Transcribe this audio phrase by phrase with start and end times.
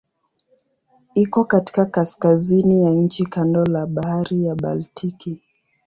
[1.15, 5.41] Iko katika kaskazini ya nchi kando la Bahari ya Baltiki.